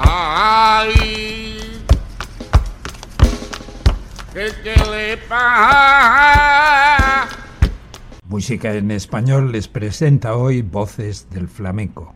Ay, 0.00 1.58
¿qué, 4.32 4.52
qué 4.62 4.74
le? 4.90 5.18
Música 8.28 8.74
en 8.74 8.92
español 8.92 9.50
les 9.50 9.66
presenta 9.66 10.36
hoy 10.36 10.62
Voces 10.62 11.28
del 11.30 11.48
Flamenco. 11.48 12.14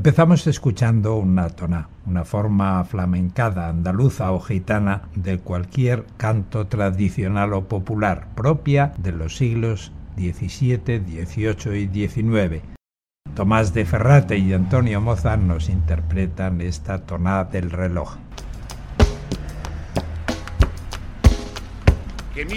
Empezamos 0.00 0.46
escuchando 0.46 1.16
una 1.16 1.50
tona, 1.50 1.90
una 2.06 2.24
forma 2.24 2.82
flamencada, 2.84 3.68
andaluza 3.68 4.32
o 4.32 4.40
gitana 4.40 5.02
de 5.14 5.38
cualquier 5.40 6.06
canto 6.16 6.68
tradicional 6.68 7.52
o 7.52 7.68
popular, 7.68 8.28
propia 8.34 8.94
de 8.96 9.12
los 9.12 9.36
siglos 9.36 9.92
XVII, 10.16 11.02
XVIII 11.04 11.78
y 11.78 12.08
XIX. 12.08 12.62
Tomás 13.34 13.74
de 13.74 13.84
Ferrate 13.84 14.38
y 14.38 14.54
Antonio 14.54 15.02
Moza 15.02 15.36
nos 15.36 15.68
interpretan 15.68 16.62
esta 16.62 17.04
tonada 17.04 17.44
del 17.44 17.70
reloj. 17.70 18.16
Mi 22.34 22.56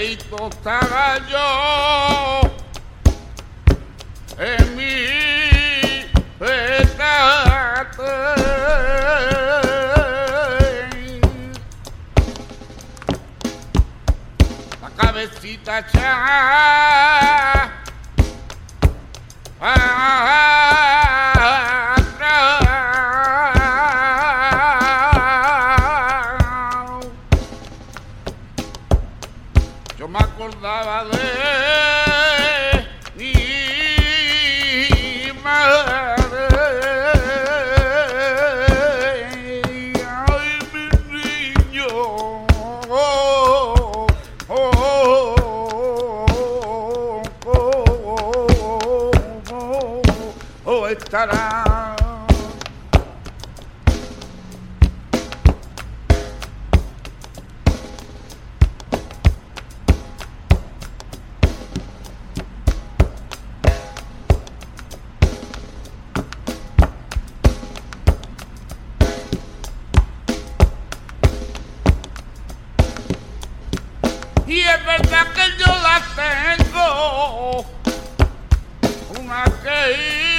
Ahí 0.00 0.16
estaba 0.16 1.18
yo 1.28 2.40
en 4.38 4.74
mi 4.74 6.06
petate. 6.38 8.02
La 14.80 14.88
cabecita 14.96 15.86
ya 15.92 17.59
estará. 50.92 51.96
Y 74.46 74.60
es 74.62 74.84
verdad 74.84 75.26
que 75.32 75.42
yo 75.58 75.66
la 75.66 76.02
tengo, 76.16 77.64
una 79.20 79.44
que 79.62 80.29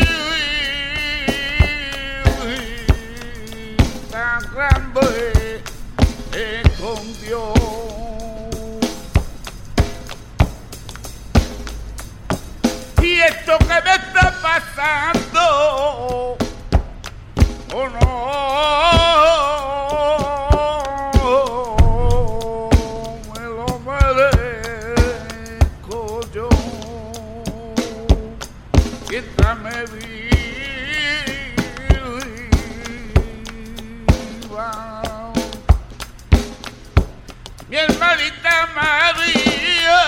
grande 4.50 5.62
escondió. 6.34 7.54
Y 13.02 13.20
esto 13.22 13.58
que 13.60 13.66
me 13.66 13.96
está 13.96 14.34
pasando, 14.42 16.38
oh 17.74 17.90
no, 17.90 18.00
me 23.34 23.42
lo 23.48 23.80
merezco 23.80 25.20
yo. 26.34 26.50
Mientras 29.10 29.56
me 29.60 29.86
viva, 29.86 30.51
mi 37.72 37.78
hermanita 37.78 38.68
María. 38.76 40.02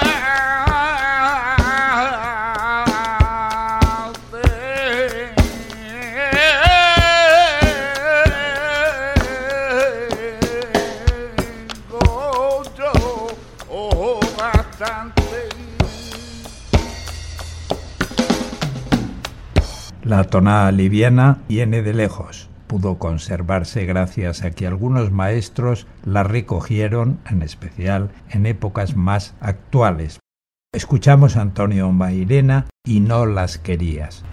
Tengo 11.87 12.63
yo 12.77 14.19
bastante. 14.37 15.23
La 20.03 20.25
tonada 20.25 20.69
liviana 20.73 21.37
viene 21.47 21.81
de 21.81 21.93
lejos. 21.93 22.49
Pudo 22.73 22.97
conservarse 22.97 23.85
gracias 23.85 24.41
a 24.41 24.49
que 24.49 24.65
algunos 24.65 25.11
maestros 25.11 25.85
la 26.05 26.23
recogieron, 26.23 27.19
en 27.29 27.43
especial 27.43 28.09
en 28.31 28.47
épocas 28.47 28.95
más 28.95 29.35
actuales. 29.41 30.17
Escuchamos 30.73 31.37
a 31.37 31.41
Antonio 31.41 31.91
Mairena 31.91 32.65
y 32.83 32.99
no 32.99 33.27
las 33.27 33.59
querías. 33.59 34.25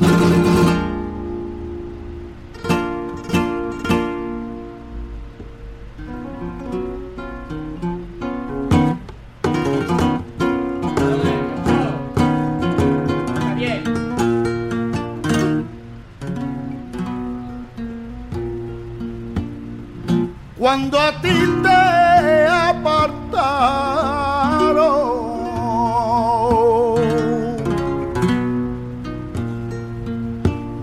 Cuando 20.60 21.00
a 21.00 21.10
ti 21.22 21.32
te 21.62 22.46
apartaron 22.46 23.30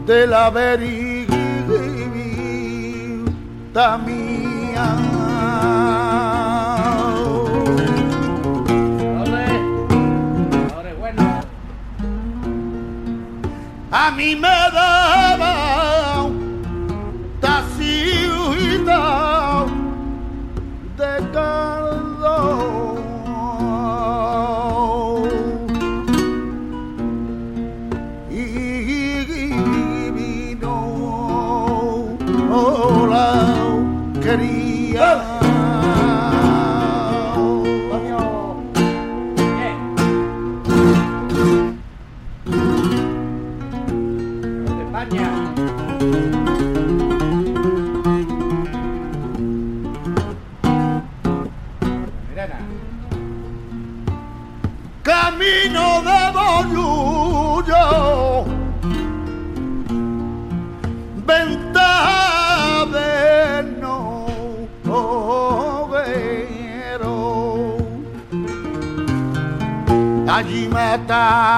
de 0.07 0.25
la 0.25 0.49
verita 0.49 1.27
mía. 3.99 4.87
A 13.91 14.11
mí 14.11 14.35
me 14.35 14.47
daba 14.73 15.56
Boyullo, 56.67 58.45
venta 61.25 62.85
de 62.91 63.63
noguero. 64.83 65.07
Allí 70.27 70.67
mataron 70.67 71.57